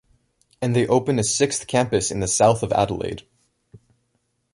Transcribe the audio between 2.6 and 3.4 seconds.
of Adelaide.